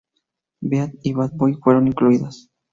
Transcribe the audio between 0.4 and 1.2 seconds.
Beat" y